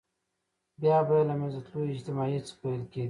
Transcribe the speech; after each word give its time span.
بيا 0.81 0.97
به 1.07 1.13
يې 1.19 1.23
د 1.25 1.27
له 1.29 1.35
منځه 1.39 1.59
تلو 1.65 1.91
اجتماعي 1.93 2.33
هڅې 2.39 2.53
پيل 2.61 2.81
کېدې. 2.91 2.99